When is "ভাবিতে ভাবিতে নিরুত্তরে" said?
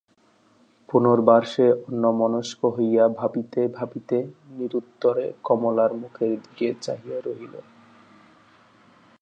3.19-5.25